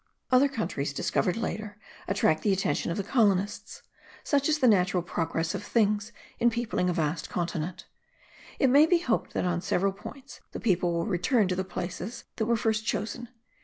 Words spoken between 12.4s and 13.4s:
were first chosen.